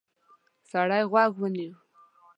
[0.69, 1.71] سړی غوږ ونیو.